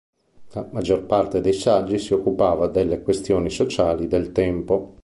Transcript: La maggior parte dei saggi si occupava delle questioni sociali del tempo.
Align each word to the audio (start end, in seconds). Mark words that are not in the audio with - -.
La 0.53 0.67
maggior 0.71 1.05
parte 1.05 1.41
dei 1.41 1.53
saggi 1.53 1.99
si 1.99 2.15
occupava 2.15 2.65
delle 2.65 3.03
questioni 3.03 3.51
sociali 3.51 4.07
del 4.07 4.31
tempo. 4.31 4.97